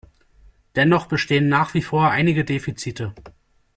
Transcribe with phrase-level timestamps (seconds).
[0.75, 3.13] Dennoch bestehen nach wie vor einige Defizite.